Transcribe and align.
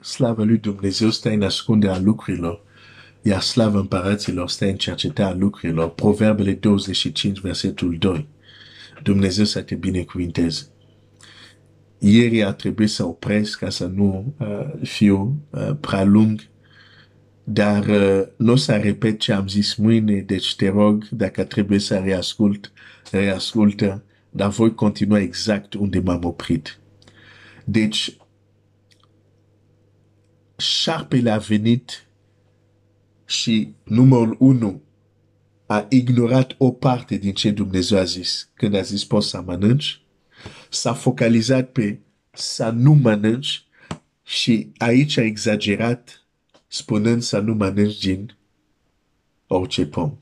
slavă 0.00 0.44
lui 0.44 0.58
Dumnezeu 0.58 1.10
stă 1.10 1.28
în 1.28 1.42
ascunde 1.42 1.88
a 1.88 1.98
lucrurilor, 1.98 2.62
iar 3.22 3.40
slavă 3.40 3.78
împăraților 3.78 4.48
stă 4.48 4.66
în 4.66 4.76
cercetarea 4.76 5.36
lucrurilor. 5.36 5.90
Proverbele 5.90 6.52
25, 6.52 7.40
versetul 7.40 7.96
2. 7.98 8.28
Dumnezeu 9.02 9.44
să 9.44 9.60
te 9.60 9.74
binecuvinteze. 9.74 10.66
Ieri 11.98 12.42
a 12.42 12.52
trebuit 12.52 12.90
să 12.90 13.06
opresc 13.06 13.58
ca 13.58 13.70
să 13.70 13.86
nu 13.86 14.34
uh, 14.38 14.66
fiu 14.82 15.42
uh, 15.50 15.70
prea 15.80 16.04
lung, 16.04 16.40
dar 17.44 17.86
uh, 17.86 18.22
nu 18.36 18.52
o 18.52 18.56
să 18.56 18.76
repet 18.76 19.18
ce 19.18 19.32
am 19.32 19.48
zis 19.48 19.74
mâine, 19.74 20.20
deci 20.20 20.56
te 20.56 20.68
rog, 20.68 21.08
dacă 21.08 21.44
trebuie 21.44 21.78
să 21.78 21.96
reascult, 21.96 22.72
reascultă, 23.10 24.02
dar 24.30 24.48
voi 24.48 24.74
continua 24.74 25.20
exact 25.20 25.74
unde 25.74 25.98
m-am 25.98 26.24
oprit. 26.24 26.78
Deci, 27.64 28.16
șarpele 30.58 31.30
a 31.30 31.38
venit 31.38 32.06
și 33.24 33.74
numărul 33.84 34.36
unu 34.38 34.82
a 35.66 35.86
ignorat 35.88 36.54
o 36.58 36.70
parte 36.70 37.16
din 37.16 37.32
ce 37.32 37.50
Dumnezeu 37.50 37.98
a 37.98 38.04
zis. 38.04 38.50
Când 38.54 38.74
a 38.74 38.80
zis 38.80 39.04
poți 39.04 39.28
să 39.28 39.42
mănânci, 39.46 40.02
s-a 40.70 40.92
focalizat 40.92 41.70
pe 41.70 42.00
să 42.30 42.70
nu 42.70 42.92
mănânci 42.92 43.66
și 44.22 44.72
aici 44.76 45.16
a 45.16 45.22
exagerat 45.22 46.26
spunând 46.66 47.22
să 47.22 47.38
nu 47.38 47.54
mănânci 47.54 47.98
din 47.98 48.36
orice 49.46 49.86
pom. 49.86 50.18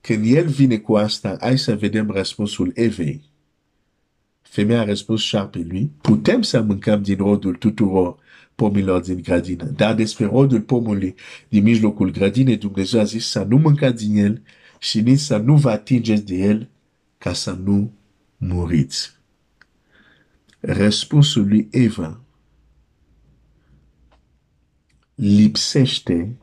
Când 0.00 0.34
el 0.34 0.48
vine 0.48 0.78
cu 0.78 0.96
asta, 0.96 1.36
hai 1.40 1.58
să 1.58 1.76
vedem 1.76 2.10
răspunsul 2.10 2.72
Evei. 2.74 3.30
Femeia 4.40 4.80
a 4.80 4.84
răspuns 4.84 5.20
șarpelui, 5.20 5.90
putem 6.00 6.42
să 6.42 6.60
mâncăm 6.60 7.02
din 7.02 7.16
rodul 7.16 7.54
tuturor 7.54 8.21
pomilor 8.62 9.00
din 9.00 9.22
grădină. 9.22 9.64
Dar 9.64 9.94
despre 9.94 10.26
rodul 10.26 10.60
pomului 10.60 11.14
din 11.48 11.62
mijlocul 11.62 12.10
grădinei, 12.10 12.56
Dumnezeu 12.56 13.00
a 13.00 13.04
zis 13.04 13.26
să 13.26 13.42
nu 13.42 13.56
mâncați 13.56 14.06
din 14.06 14.16
el 14.16 14.42
și 14.78 15.00
nici 15.00 15.18
să 15.18 15.36
nu 15.36 15.56
vă 15.56 15.70
atingeți 15.70 16.24
de 16.24 16.34
el 16.34 16.68
ca 17.18 17.32
să 17.32 17.52
nu 17.52 17.92
muriți. 18.36 19.10
Răspunsul 20.60 21.48
lui 21.48 21.68
Eva 21.70 22.20
lipsește 25.14 26.36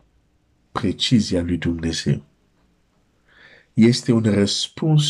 precizia 0.72 1.42
lui 1.42 1.58
Dumnezeu. 1.58 2.26
Este 3.74 4.12
un 4.12 4.24
răspuns 4.24 5.06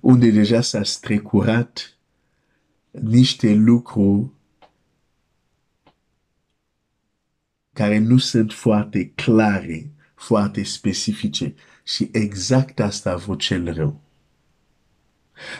unde 0.00 0.30
deja 0.30 0.60
s-a 0.60 0.82
strecurat 0.82 1.98
niște 2.90 3.52
lucruri 3.52 4.32
care 7.74 7.98
nu 7.98 8.18
sunt 8.18 8.52
foarte 8.52 9.12
clare, 9.14 9.90
foarte 10.14 10.62
specifice. 10.62 11.54
Și 11.84 12.08
exact 12.12 12.80
asta 12.80 13.10
a 13.10 13.16
vrut 13.16 13.40
cel 13.40 13.72
rău. 13.74 14.02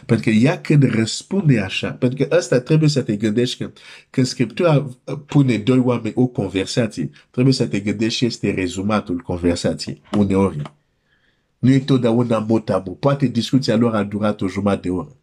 Pentru 0.06 0.30
că 0.30 0.36
ea 0.36 0.60
când 0.60 0.82
răspunde 0.82 1.60
așa, 1.60 1.90
pentru 1.90 2.24
că 2.24 2.34
asta 2.34 2.60
trebuie 2.60 2.88
să 2.88 3.02
te 3.02 3.16
gândești 3.16 3.64
că 3.64 3.72
când 4.10 4.26
Scriptura 4.26 4.90
pune 5.26 5.58
doi 5.58 5.78
oameni 5.78 6.14
o 6.16 6.26
conversație, 6.26 7.10
trebuie 7.30 7.54
să 7.54 7.66
te 7.66 7.80
gândești 7.80 8.18
și 8.18 8.24
este 8.24 8.50
rezumatul 8.50 9.20
conversației, 9.20 10.02
uneori. 10.16 10.62
Nu 11.58 11.70
e 11.70 11.78
totdeauna 11.78 12.38
mot 12.38 12.70
a 12.70 12.82
mot. 12.86 12.98
Poate 12.98 13.26
discuția 13.26 13.76
lor 13.76 13.94
a 13.94 14.02
durat 14.02 14.40
o 14.40 14.48
jumătate 14.48 14.80
de 14.80 14.90
oră. 14.90 15.16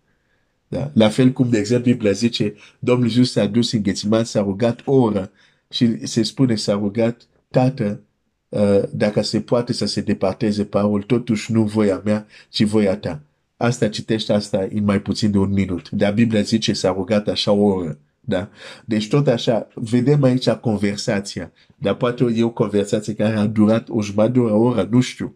Da? 0.67 0.91
La 0.93 1.09
fel 1.09 1.31
cum, 1.31 1.49
de 1.49 1.57
exemplu, 1.57 1.91
Biblia 1.91 2.11
zice, 2.11 2.53
Domnul 2.79 3.07
Iisus 3.07 3.31
s-a 3.31 3.45
dus 3.45 3.71
în 3.71 3.81
Ghețiman, 3.81 4.23
s-a 4.23 4.41
rugat 4.41 4.81
o 4.85 4.93
oră 4.93 5.31
și 5.71 6.07
se 6.07 6.23
spune 6.23 6.55
s-a 6.55 6.73
rugat, 6.73 7.27
Tată, 7.49 8.01
uh, 8.49 8.81
dacă 8.91 9.21
se 9.21 9.41
poate 9.41 9.73
să 9.73 9.85
se 9.85 10.01
departeze 10.01 10.65
parol, 10.65 11.01
totuși 11.01 11.51
nu 11.51 11.63
voia 11.63 12.01
mea, 12.05 12.27
ci 12.49 12.63
voia 12.63 12.97
ta. 12.97 13.21
Asta 13.57 13.89
citește 13.89 14.33
asta 14.33 14.67
în 14.73 14.83
mai 14.83 15.01
puțin 15.01 15.31
de 15.31 15.37
un 15.37 15.51
minut. 15.51 15.89
Dar 15.89 16.13
Biblia 16.13 16.41
zice 16.41 16.73
s-a 16.73 16.91
rugat 16.91 17.27
așa 17.27 17.51
o 17.51 17.63
oră. 17.63 17.97
Da? 18.19 18.49
Deci 18.85 19.07
tot 19.07 19.27
așa, 19.27 19.67
vedem 19.73 20.23
aici 20.23 20.49
conversația. 20.49 21.51
Dar 21.75 21.95
poate 21.95 22.33
e 22.35 22.43
o 22.43 22.49
conversație 22.49 23.13
care 23.13 23.35
a 23.35 23.45
durat 23.45 23.89
o 23.89 24.01
jumătate 24.01 24.31
de 24.31 24.39
oră, 24.39 24.53
oră, 24.53 24.87
nu 24.91 24.99
știu. 25.01 25.35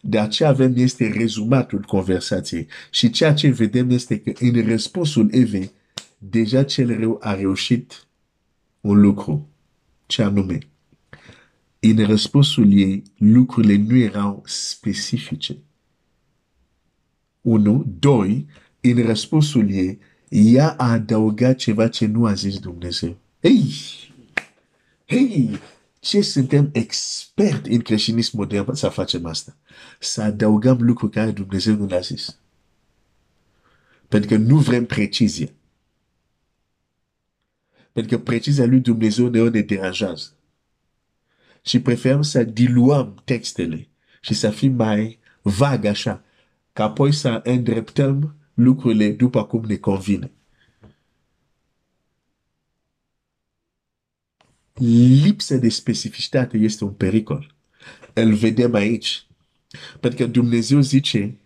Dar 0.00 0.28
ce 0.28 0.44
avem 0.44 0.72
este 0.76 1.12
rezumatul 1.16 1.80
conversației. 1.80 2.66
Și 2.90 3.10
ceea 3.10 3.34
ce 3.34 3.48
vedem 3.48 3.90
este 3.90 4.18
că 4.18 4.32
în 4.40 4.68
răspunsul 4.68 5.28
Evei, 5.32 5.70
deja 6.18 6.62
cel 6.62 6.98
rău 6.98 7.18
a 7.22 7.34
reușit 7.34 8.05
un 8.86 9.00
lucru. 9.00 9.48
Ce 10.06 10.22
anume? 10.22 10.58
În 11.80 12.06
răspunsul 12.06 12.72
ei, 12.72 13.02
lucrurile 13.16 13.76
nu 13.76 13.96
erau 13.96 14.42
specifice. 14.46 15.56
Unu. 17.40 17.84
Doi, 17.98 18.46
în 18.80 19.04
răspunsul 19.04 19.70
ei, 19.70 19.98
ea 20.28 20.70
a 20.70 20.90
adăugat 20.90 21.56
ceva 21.56 21.88
ce 21.88 22.06
nu 22.06 22.26
a 22.26 22.32
zis 22.32 22.58
Dumnezeu. 22.58 23.16
Hei! 23.42 23.72
Hei! 25.06 25.58
Ce 26.00 26.20
suntem 26.20 26.68
expert 26.72 27.66
în 27.66 27.80
creștinism 27.80 28.36
modern 28.36 28.74
să 28.74 28.88
facem 28.88 29.26
asta? 29.26 29.56
Să 30.00 30.22
adăugăm 30.22 30.78
lucruri 30.80 31.12
care 31.12 31.30
Dumnezeu 31.30 31.74
nu 31.74 31.86
l-a 31.86 32.00
zis. 32.00 32.38
Pentru 34.08 34.28
că 34.28 34.36
nu 34.36 34.56
vrem 34.56 34.86
precizie. 34.86 35.54
Pentru 37.96 38.16
că 38.16 38.22
precizia 38.22 38.66
lui 38.66 38.80
Dumnezeu 38.80 39.28
ne, 39.28 39.48
ne 39.48 39.60
deranjează. 39.60 40.32
Și 41.62 41.80
preferăm 41.80 42.22
să 42.22 42.42
diluăm 42.42 43.20
textele 43.24 43.88
și 44.20 44.34
să 44.34 44.50
fim 44.50 44.72
mai 44.72 45.18
vag 45.42 45.84
așa, 45.84 46.24
ca 46.72 46.84
apoi 46.84 47.12
să 47.12 47.40
îndreptăm 47.44 48.36
lucrurile 48.54 49.12
după 49.12 49.44
cum 49.44 49.64
ne 49.64 49.76
convine. 49.76 50.30
Lipsa 55.22 55.56
de 55.56 55.68
specificitate 55.68 56.56
este 56.56 56.84
un 56.84 56.92
pericol. 56.92 57.54
Îl 58.12 58.34
vedem 58.34 58.74
aici. 58.74 59.26
Pentru 60.00 60.24
că 60.24 60.30
Dumnezeu 60.30 60.80
zice, 60.80 61.38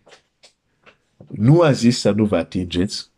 nu 1.29 1.61
a 1.61 1.73
zis 1.73 1.99
să 1.99 2.11
nu 2.11 2.25
vă 2.25 2.37
atingeți, 2.37 3.11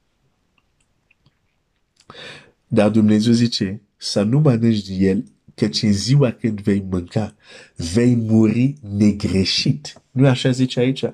dar 2.75 2.91
Dumnezeu 2.91 3.33
zice 3.33 3.81
să 3.97 4.23
nu 4.23 4.39
mănânci 4.39 4.87
de 4.87 4.95
el, 4.95 5.25
căci 5.55 5.83
în 5.83 5.93
ziua 5.93 6.31
când 6.31 6.61
vei 6.61 6.85
mânca, 6.91 7.35
vei 7.77 8.15
muri 8.15 8.75
negreșit. 8.81 10.03
Nu 10.11 10.29
așa 10.29 10.51
zice 10.51 10.81
aici? 10.81 11.05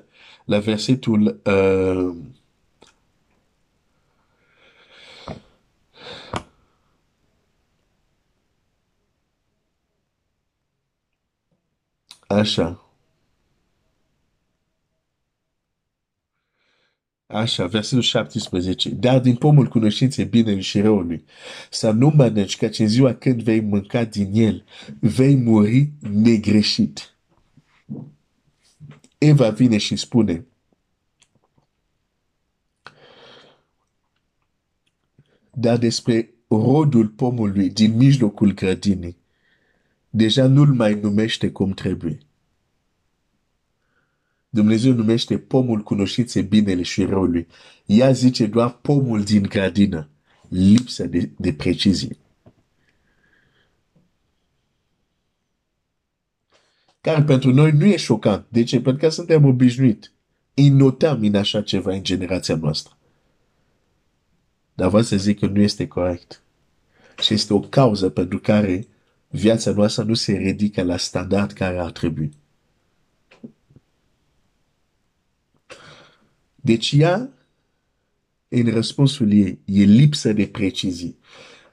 La 0.45 0.59
versetul 0.59 1.41
uh, 1.45 2.15
Așa. 12.27 12.88
Așa, 17.31 17.67
versetul 17.67 18.01
17. 18.01 18.89
Dar 18.89 19.19
din 19.19 19.35
pomul 19.35 19.67
cunoștinței 19.67 20.25
binelui 20.25 20.61
și 20.61 20.81
răului, 20.81 21.25
să 21.69 21.91
nu 21.91 22.07
mănânci, 22.15 22.57
căci 22.57 22.79
în 22.79 22.87
ziua 22.87 23.13
când 23.13 23.41
vei 23.43 23.59
mânca 23.59 24.03
din 24.03 24.31
el, 24.33 24.63
vei 24.99 25.35
muri 25.35 25.91
negreșit. 25.99 27.17
Eva 29.17 29.49
vine 29.49 29.77
și 29.77 29.95
spune, 29.95 30.45
dar 35.53 35.77
despre 35.77 36.33
rodul 36.47 37.07
pomului 37.07 37.69
din 37.69 37.95
mijlocul 37.95 38.53
grădinii, 38.53 39.17
deja 40.09 40.47
nu-l 40.47 40.73
mai 40.73 40.93
numește 40.93 41.51
cum 41.51 41.71
trebuie. 41.71 42.17
Dumnezeu 44.49 44.93
numește 44.93 45.37
pomul 45.37 45.81
cunoștinței 45.81 46.43
binele 46.43 46.81
și 46.81 47.03
răului. 47.03 47.47
Ea 47.85 48.11
zice 48.11 48.45
doar 48.45 48.71
pomul 48.71 49.23
din 49.23 49.41
grădină. 49.41 50.09
Lipsa 50.47 51.03
de, 51.03 51.29
de 51.37 51.53
precizie. 51.53 52.17
Care 57.01 57.23
pentru 57.23 57.53
noi 57.53 57.71
nu 57.71 57.85
e 57.85 57.97
șocant. 57.97 58.45
De 58.49 58.63
ce? 58.63 58.81
Pentru 58.81 59.01
că 59.01 59.09
suntem 59.09 59.45
obișnuit. 59.45 60.11
Îi 60.53 60.69
notăm 60.69 61.19
în 61.21 61.35
așa 61.35 61.61
ceva 61.61 61.93
în 61.93 62.03
generația 62.03 62.55
noastră. 62.55 62.97
Dar 64.73 64.87
vreau 64.87 65.03
să 65.03 65.15
zic 65.17 65.39
că 65.39 65.45
nu 65.45 65.59
este 65.59 65.87
corect. 65.87 66.41
Și 67.21 67.33
este 67.33 67.53
o 67.53 67.59
cauză 67.59 68.09
pentru 68.09 68.39
care 68.39 68.87
viața 69.27 69.71
noastră 69.71 70.03
nu 70.03 70.13
se 70.13 70.31
ridică 70.31 70.83
la 70.83 70.97
standard 70.97 71.51
care 71.51 71.77
ar 71.77 71.91
trebui. 71.91 72.31
Deci 76.69 76.91
ea, 76.97 77.29
în 78.47 78.71
răspunsul 78.71 79.31
ei, 79.31 79.59
e 79.65 79.83
lipsă 79.83 80.33
de 80.33 80.47
precizie. 80.47 81.15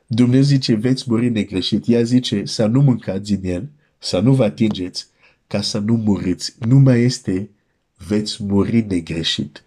Dumnezeu 0.06 0.43
zice, 0.43 0.75
veți 0.75 1.04
muri 1.06 1.28
negreșit. 1.28 1.88
Ea 1.88 2.02
zice, 2.02 2.44
să 2.44 2.66
nu 2.66 2.81
mâncați 2.81 3.32
din 3.32 3.50
el, 3.50 3.69
să 3.98 4.19
nu 4.20 4.32
vă 4.32 4.44
atingeți, 4.44 5.06
ca 5.46 5.60
să 5.60 5.78
nu 5.78 5.94
muriți. 5.94 6.54
Nu 6.58 6.78
mai 6.78 7.00
este, 7.00 7.50
veți 7.96 8.44
muri 8.44 8.81
negreșit. 8.81 9.64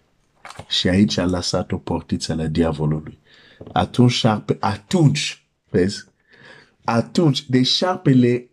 Și 0.68 0.88
aici 0.88 1.16
a 1.16 1.26
lăsat 1.26 1.72
o 1.72 1.78
portiță 1.78 2.34
la 2.34 2.46
diavolului. 2.46 3.18
Atunci, 3.72 4.12
șarpe, 4.12 4.56
atunci, 4.60 5.44
vezi, 5.68 6.04
atunci, 6.84 7.48
de 7.48 7.62
șarpele 7.62 8.48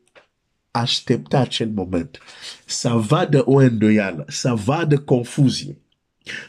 aștepta 0.71 1.39
acel 1.39 1.69
moment 1.69 2.19
să 2.65 2.89
vadă 2.89 3.41
o 3.45 3.55
îndoială, 3.55 4.25
să 4.27 4.53
vadă 4.53 4.99
confuzie, 4.99 5.77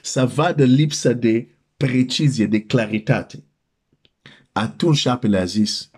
să 0.02 0.26
vadă 0.26 0.64
lipsa 0.64 1.12
de 1.12 1.48
precizie, 1.76 2.46
de 2.46 2.60
claritate. 2.60 3.42
Atunci 4.52 4.96
șarpele 4.96 5.38
a 5.38 5.44
zis, 5.44 5.90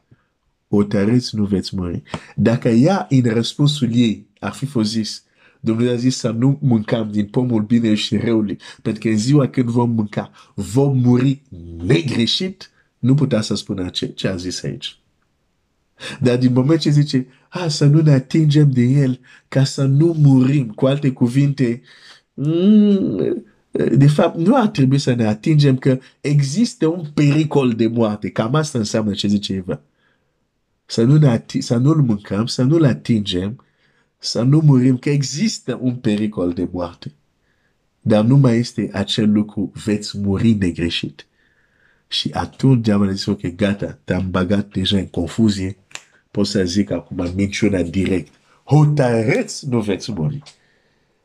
tăreți, 0.89 1.37
nu 1.37 1.45
veți 1.45 1.77
muri. 1.77 2.03
Dacă 2.37 2.69
ea, 2.69 3.07
în 3.09 3.23
răspunsul 3.23 3.89
ei, 3.95 4.27
ar 4.39 4.53
fi 4.53 4.67
fost 4.67 4.91
zis, 4.91 5.25
Dumnezeu 5.61 5.93
a 5.93 5.97
zis 5.97 6.17
să 6.17 6.31
nu 6.31 6.59
mâncăm 6.63 7.11
din 7.11 7.27
pomul 7.27 7.63
bine 7.63 7.95
și 7.95 8.17
răului, 8.17 8.59
pentru 8.83 9.03
că 9.03 9.09
în 9.09 9.19
ziua 9.19 9.49
când 9.49 9.69
vom 9.69 9.91
mânca, 9.91 10.31
vom 10.55 10.99
muri 10.99 11.43
negreșit, 11.85 12.71
nu 12.99 13.15
putea 13.15 13.41
să 13.41 13.55
spună 13.55 13.89
ce, 13.89 14.07
ce 14.07 14.29
a 14.29 14.37
zis 14.37 14.63
aici. 14.63 14.99
Dar 16.21 16.39
din 16.39 16.53
moment 16.53 16.81
ce 16.81 16.91
zice, 16.91 17.27
a, 17.49 17.69
să 17.69 17.87
nu 17.87 18.01
ne 18.01 18.13
atingem 18.13 18.71
de 18.71 18.83
el, 18.83 19.21
ca 19.49 19.65
să 19.65 19.85
nu 19.85 20.15
murim, 20.19 20.69
cu 20.69 20.87
alte 20.87 21.13
cuvinte, 21.13 21.83
mm, 22.35 23.45
de 23.71 24.07
fapt, 24.07 24.37
nu 24.37 24.57
ar 24.57 24.69
trebui 24.69 24.99
să 24.99 25.15
ne 25.15 25.27
atingem 25.27 25.77
că 25.77 25.99
există 26.21 26.87
un 26.87 27.05
pericol 27.15 27.73
de 27.73 27.87
moarte. 27.87 28.31
Cam 28.31 28.55
asta 28.55 28.79
înseamnă 28.79 29.13
ce 29.13 29.29
zice 29.29 29.53
Eva. 29.53 29.81
Să 30.87 31.03
nu 31.03 31.17
ne 31.17 31.45
să 31.59 31.77
nu-l 31.77 32.03
mâncăm, 32.03 32.47
să 32.47 32.63
nu-l 32.63 32.85
atingem, 32.85 33.65
să 34.19 34.43
nu 34.43 34.61
murim, 34.65 34.99
că 34.99 35.11
există 35.11 35.79
un 35.83 35.95
pericol 35.95 36.53
de 36.53 36.69
moarte. 36.73 37.13
Dar 38.01 38.25
nu 38.25 38.37
mai 38.37 38.59
este 38.59 38.91
acel 38.93 39.33
lucru, 39.33 39.73
veți 39.85 40.19
muri 40.19 40.53
negreșit. 40.53 41.27
Și 42.09 42.31
atunci 42.33 42.85
diavolul 42.85 43.13
zice, 43.13 43.31
ok, 43.31 43.55
gata, 43.55 43.99
te-am 44.05 44.31
bagat 44.31 44.73
deja 44.73 44.97
în 44.97 45.07
confuzie, 45.07 45.77
pot 46.31 46.47
să 46.47 46.65
zic 46.65 46.91
acum 46.91 47.33
minciuna 47.35 47.83
direct. 47.83 48.33
Hotărâți, 48.65 49.69
nu 49.69 49.81
veți 49.81 50.13
muri. 50.13 50.43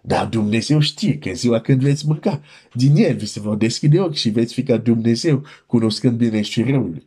Dar 0.07 0.27
Dumnezeu 0.27 0.79
știe 0.79 1.17
că 1.17 1.31
ziua 1.33 1.59
când 1.59 1.81
veți 1.81 2.07
mânca, 2.07 2.41
din 2.73 2.95
el 2.95 3.15
vi 3.15 3.25
se 3.25 3.39
vor 3.39 3.57
deschide 3.57 3.99
ochi 3.99 4.15
și 4.15 4.29
veți 4.29 4.53
fi 4.53 4.63
ca 4.63 4.77
Dumnezeu, 4.77 5.45
cunoscând 5.65 6.17
bine 6.17 6.41
și 6.41 6.63
răul. 6.63 7.05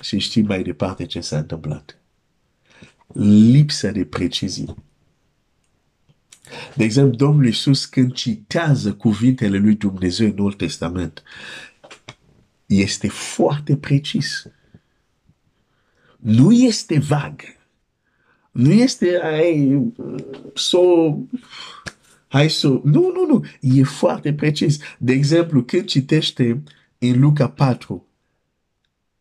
Și 0.00 0.18
știi 0.18 0.42
mai 0.42 0.62
departe 0.62 1.06
ce 1.06 1.20
s-a 1.20 1.38
întâmplat. 1.38 1.98
Lipsa 3.52 3.90
de 3.90 4.04
precizie. 4.04 4.74
De 6.74 6.84
exemplu, 6.84 7.16
Domnul 7.16 7.46
Iisus 7.46 7.84
când 7.84 8.12
citează 8.12 8.94
cuvintele 8.94 9.58
lui 9.58 9.74
Dumnezeu 9.74 10.26
în 10.26 10.34
Noul 10.34 10.52
Testament, 10.52 11.22
este 12.66 13.08
foarte 13.08 13.76
precis. 13.76 14.46
Nu 16.18 16.52
este 16.52 16.98
vag. 16.98 17.40
Nu 18.52 18.72
este 18.72 19.20
ai, 19.22 19.82
so, 20.54 20.80
hai 22.28 22.50
să... 22.50 22.68
Nu, 22.68 23.12
nu, 23.12 23.26
nu. 23.28 23.44
E 23.60 23.82
foarte 23.82 24.34
precis. 24.34 24.78
De 24.98 25.12
exemplu, 25.12 25.64
când 25.64 25.84
citește 25.84 26.62
în 26.98 27.20
Luca 27.20 27.48
4, 27.48 28.06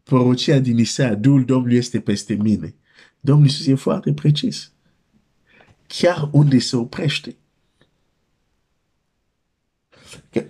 prorocia 0.04 0.60
din 0.60 0.78
Isaia, 0.78 1.16
Duhul 1.16 1.46
Domnului 1.46 1.78
este 1.78 2.00
peste 2.00 2.34
mine. 2.34 2.76
Domnul 3.20 3.46
Iisus 3.46 3.68
e 3.68 3.76
foarte 3.76 4.14
precis. 4.14 4.72
Chiar 5.88 6.30
unde 6.32 6.60
se 6.60 6.76
oprește. 6.76 7.36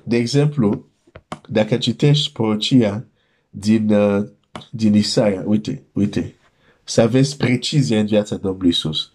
De 0.04 0.18
exemplu, 0.18 0.90
dacă 1.50 1.78
citești 1.78 2.32
prorocia 2.32 3.06
din, 3.50 3.94
uh, 3.94 4.28
din 4.72 4.94
Isaia, 4.94 5.44
uite, 5.46 5.84
uite, 5.94 6.36
să 6.92 7.02
aveți 7.02 7.38
precizie 7.38 8.00
în 8.00 8.06
viața 8.06 8.36
Domnului 8.36 8.70
Isus. 8.70 9.12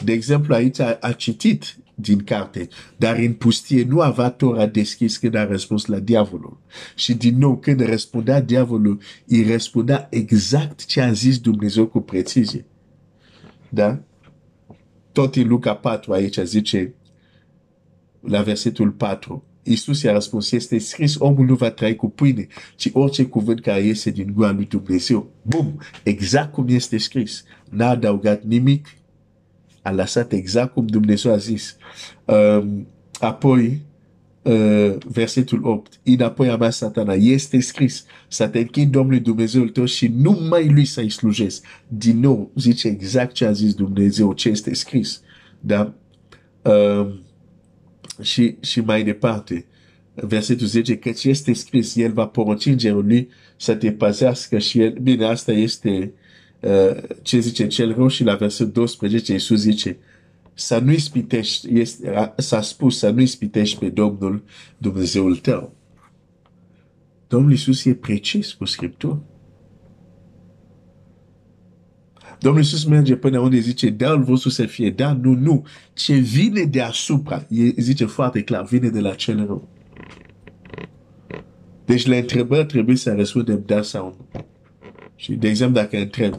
De 0.03 0.11
exemplu, 0.11 0.53
aici 0.53 0.79
a, 0.79 0.97
a 1.01 1.11
citit 1.11 1.77
din 1.95 2.23
carte, 2.23 2.67
dar 2.97 3.17
în 3.17 3.33
pustie 3.33 3.83
nu 3.83 4.01
avea 4.01 4.29
Tora 4.29 4.65
deschis 4.65 5.17
când 5.17 5.35
a 5.35 5.45
răspuns 5.45 5.85
la 5.85 5.99
diavolul. 5.99 6.59
Și 6.95 7.13
din 7.13 7.37
nou, 7.37 7.57
când 7.57 7.79
răspundea 7.79 8.41
diavolul, 8.41 9.01
îi 9.27 9.43
răspundea 9.43 10.07
exact 10.09 10.85
ce 10.85 11.01
a 11.01 11.11
zis 11.11 11.39
Dumnezeu 11.39 11.87
cu 11.87 11.99
precizie. 11.99 12.65
Da? 13.69 14.01
Tot 15.11 15.35
în 15.35 15.47
Luca 15.47 15.75
4 15.75 16.13
aici 16.13 16.37
zice, 16.37 16.93
la 18.19 18.41
versetul 18.41 18.91
4, 18.91 19.45
Iisus 19.63 20.01
i-a 20.01 20.11
răspuns, 20.11 20.51
este 20.51 20.77
scris, 20.77 21.15
omul 21.19 21.45
nu 21.45 21.55
va 21.55 21.71
trăi 21.71 21.95
cu 21.95 22.09
pâine, 22.09 22.47
ci 22.75 22.89
orice 22.93 23.25
cuvânt 23.25 23.61
care 23.61 23.81
iese 23.81 24.09
din 24.09 24.31
gura 24.33 24.51
lui 24.51 24.65
Dumnezeu. 24.65 25.31
Bum! 25.41 25.79
Exact 26.03 26.51
cum 26.51 26.67
este 26.67 26.97
scris. 26.97 27.43
N-a 27.69 27.89
adăugat 27.89 28.43
nimic, 28.43 28.87
a 29.81 29.91
lăsat 29.91 30.31
exact 30.31 30.73
cum 30.73 30.85
Dumnezeu 30.85 31.31
a 31.31 31.37
zis. 31.37 31.77
Um, 32.25 32.87
apoi, 33.19 33.81
uh, 34.41 34.95
versetul 35.05 35.59
8, 35.63 35.99
înapoi 36.03 36.49
a 36.49 36.57
mea 36.57 36.69
satana, 36.69 37.13
este 37.13 37.59
scris, 37.59 38.05
să 38.27 38.47
te 38.47 38.59
închin 38.59 38.91
Domnului 38.91 39.19
Dumnezeul 39.19 39.69
tău 39.69 39.85
și 39.85 40.07
numai 40.07 40.69
lui 40.69 40.85
să-i 40.85 41.09
slujezi. 41.09 41.61
Din 41.87 42.19
nou, 42.19 42.51
zice 42.55 42.87
exact 42.87 43.33
ce 43.33 43.45
a 43.45 43.51
zis 43.51 43.73
Dumnezeu, 43.73 44.33
ce 44.33 44.49
este 44.49 44.73
scris. 44.73 45.21
Da? 45.59 45.93
Um, 46.61 47.21
și, 48.21 48.55
și 48.59 48.81
mai 48.81 49.03
departe, 49.03 49.65
versetul 50.13 50.67
10, 50.67 50.97
căci 50.97 51.23
este 51.23 51.53
scris, 51.53 51.95
El 51.95 52.13
va 52.13 52.27
porunci 52.27 52.65
îngerul 52.65 53.05
lui 53.05 53.29
să 53.57 53.75
te 53.75 53.91
păzească 53.91 54.57
și 54.57 54.81
El, 54.81 54.97
bine, 55.01 55.25
asta 55.25 55.51
este 55.51 55.89
uh, 55.89 56.20
ce 57.21 57.39
zice 57.39 57.67
cel 57.67 57.93
rău 57.95 58.07
și 58.07 58.23
la 58.23 58.35
versetul 58.35 58.71
12 58.71 59.31
Iisus 59.31 59.59
zice, 59.59 59.97
să 60.53 60.79
nu 60.79 60.91
ispitești, 60.91 61.79
este, 61.79 62.33
s-a 62.37 62.61
spus 62.61 62.97
să 62.97 63.09
nu 63.09 63.21
ispitești 63.21 63.79
pe 63.79 63.89
Domnul 63.89 64.43
Dumnezeul 64.77 65.35
tău. 65.35 65.75
Domnul 67.27 67.51
Iisus 67.51 67.85
e 67.85 67.93
precis 67.93 68.53
cu 68.53 68.65
Scriptură. 68.65 69.23
Domnul 72.39 72.61
Iisus 72.61 72.83
merge 72.83 73.15
până 73.15 73.39
unde 73.39 73.59
zice, 73.59 73.89
darul 73.89 74.23
vostru 74.23 74.49
să 74.49 74.65
fie 74.65 74.89
da, 74.89 75.13
nu, 75.13 75.33
nu. 75.33 75.65
Ce 75.93 76.13
vine 76.15 76.63
deasupra, 76.63 77.45
e, 77.49 77.81
zice 77.81 78.05
foarte 78.05 78.43
clar, 78.43 78.65
vine 78.65 78.89
de 78.89 78.99
la 78.99 79.13
cel 79.13 79.45
rău. 79.45 79.69
Deci 81.85 82.05
la 82.05 82.15
întrebări 82.15 82.65
trebuie 82.65 82.95
să 82.95 83.13
răspundem 83.13 83.63
da 83.65 83.81
sau 83.81 84.27
nu. 84.31 84.45
Și, 85.15 85.33
de 85.33 85.47
exemplu, 85.47 85.81
dacă 85.81 85.97
întreb, 85.97 86.35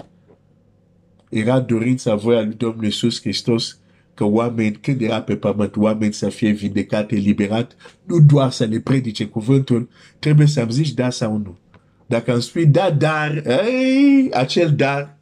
era 1.33 1.61
dorința 1.61 2.15
voia 2.15 2.43
lui 2.43 2.55
Domnul 2.55 2.85
Iisus 2.85 3.21
Hristos 3.21 3.77
că 4.15 4.25
oameni, 4.25 4.79
când 4.81 5.01
era 5.01 5.23
pe 5.23 5.37
pământ, 5.37 5.77
oameni 5.77 6.13
să 6.13 6.29
fie 6.29 6.51
vindecat, 6.51 7.11
eliberat, 7.11 7.77
nu 8.05 8.21
doar 8.21 8.51
să 8.51 8.65
le 8.65 8.81
predice 8.81 9.27
cuvântul, 9.27 9.89
trebuie 10.19 10.47
să-mi 10.47 10.73
zici 10.73 10.93
da 10.93 11.11
sau 11.11 11.37
nu. 11.37 11.59
Dacă 12.07 12.33
îmi 12.33 12.43
spui 12.43 12.67
da, 12.67 12.91
dar, 12.91 13.43
ei, 13.47 14.31
acel 14.33 14.75
dar, 14.75 15.17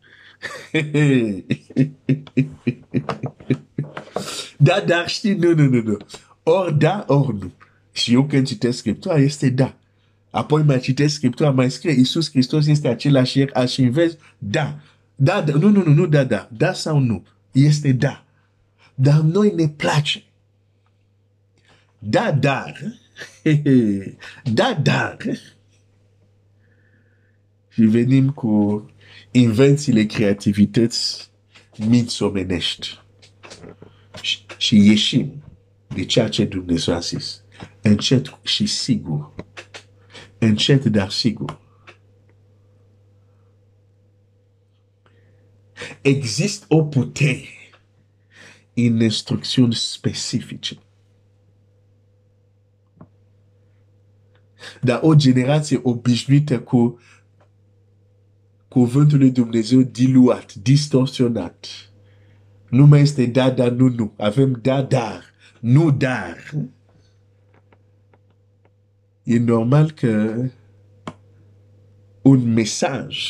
da, 4.56 4.84
dar 4.86 5.08
știi, 5.08 5.34
nu, 5.34 5.54
nu, 5.54 5.68
nu, 5.68 5.82
nu. 5.82 5.96
Ori 6.42 6.78
da, 6.78 7.04
ori 7.08 7.36
nu. 7.40 7.52
Și 7.92 8.12
eu 8.12 8.24
când 8.24 8.46
citesc 8.46 8.78
Scriptura, 8.78 9.16
este 9.16 9.48
da. 9.48 9.74
Apoi 10.30 10.62
mai 10.62 10.78
citesc 10.78 11.14
Scriptura, 11.14 11.50
mai 11.50 11.70
scrie, 11.70 11.92
Iisus 11.92 12.30
Hristos 12.30 12.66
este 12.66 12.88
același 12.88 13.38
ieri, 13.38 13.52
așa 13.52 13.82
invers, 13.82 14.16
da. 14.38 14.80
Da, 15.22 15.42
da, 15.42 15.52
nu, 15.52 15.68
nu, 15.68 15.82
nu, 15.82 15.92
nu, 15.92 16.06
da, 16.06 16.24
da. 16.24 16.48
Da 16.52 16.72
sau 16.72 16.98
nu? 16.98 17.26
Este 17.52 17.92
da. 17.92 18.24
Dar 18.94 19.20
noi 19.20 19.52
ne 19.54 19.68
place. 19.68 20.22
Da, 21.98 22.32
dar. 22.32 22.76
Da, 24.44 24.78
dar. 24.82 25.16
Și 27.68 27.82
venim 27.82 28.30
cu 28.30 28.84
invențiile 29.30 30.04
creativități 30.04 31.30
minți 31.76 32.22
omenești. 32.22 32.98
Și, 34.22 34.38
și 34.56 34.76
ieșim 34.76 35.42
de 35.94 36.04
ceea 36.04 36.28
ce 36.28 36.44
Dumnezeu 36.44 36.94
a 36.94 36.98
zis. 36.98 37.42
Încet 37.82 38.38
și 38.42 38.66
sigur. 38.66 39.32
Încet, 40.38 40.84
dar 40.84 41.10
sigur. 41.10 41.60
Există 46.00 46.64
o 46.68 46.84
putere 46.84 47.48
în 48.74 49.00
instrucțiuni 49.00 49.74
specifice. 49.74 50.78
Dar 54.80 55.00
o 55.02 55.14
generație 55.14 55.80
obișnuită 55.82 56.60
cu 56.60 56.98
cuvântul 58.68 59.18
lui 59.18 59.30
Dumnezeu 59.30 59.82
diluat, 59.82 60.54
distorsionat. 60.54 61.66
Nu 62.68 62.86
mai 62.86 63.00
este 63.00 63.26
da, 63.26 63.50
da, 63.50 63.70
nu, 63.70 63.88
nu. 63.88 64.12
Avem 64.16 64.58
da, 64.62 64.82
dar, 64.82 65.24
nu, 65.60 65.90
dar. 65.90 66.36
E 69.22 69.38
normal 69.38 69.90
că 69.90 70.44
un 72.22 72.52
mesaj 72.52 73.28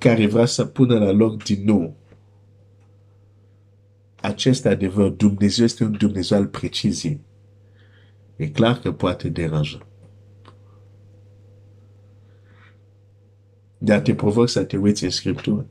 care 0.00 0.26
vrea 0.26 0.46
să 0.46 0.64
pună 0.64 0.98
la 0.98 1.10
loc 1.10 1.42
din 1.42 1.64
nou 1.64 2.00
acest 4.20 4.66
adevăr, 4.66 5.08
Dumnezeu 5.08 5.64
este 5.64 5.84
un 5.84 5.96
Dumnezeu 5.98 6.38
al 6.38 6.46
preciziei. 6.46 7.20
E 8.36 8.48
clar 8.48 8.78
că 8.78 8.92
poate 8.92 9.28
deranja. 9.28 9.78
Dar 13.78 14.00
te 14.00 14.14
provoc 14.14 14.48
să 14.48 14.64
te 14.64 14.76
uiți 14.76 15.04
în 15.04 15.10
Scriptură. 15.10 15.66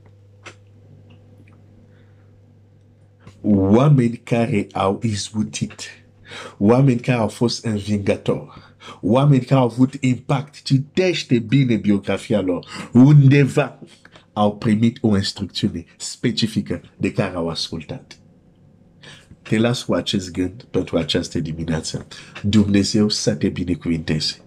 Oameni 3.42 4.16
care 4.16 4.66
au 4.72 5.00
izbutit, 5.02 5.80
oameni 6.58 7.00
care 7.00 7.18
au 7.18 7.28
fost 7.28 7.64
învingători, 7.64 8.48
oameni 9.00 9.44
care 9.44 9.60
au 9.60 9.66
avut 9.66 9.94
impact, 10.00 10.62
citește 10.62 11.38
bine 11.38 11.76
biografia 11.76 12.40
lor, 12.40 12.90
undeva 12.92 13.78
au 14.32 14.56
primit 14.56 14.98
o 15.00 15.16
instrucțiune 15.16 15.84
specifică 15.96 16.80
de 16.96 17.12
care 17.12 17.34
au 17.34 17.48
ascultat. 17.48 18.18
Te 19.42 19.58
las 19.58 19.82
cu 19.82 19.94
acest 19.94 20.30
gând 20.30 20.62
pentru 20.62 20.96
această 20.96 21.40
dimineață. 21.40 22.06
Dumnezeu 22.42 23.08
să 23.08 23.34
te 23.34 23.48
binecuvinteze. 23.48 24.40